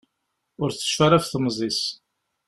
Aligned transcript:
Ur 0.61 0.69
tecfi 0.71 1.01
ara 1.05 1.17
ɣef 1.19 1.25
temẓi-s. 1.27 1.81